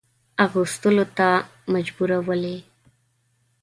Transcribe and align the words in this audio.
اغوستلو 0.45 1.05
ته 1.17 1.29
مجبورولې. 1.73 2.55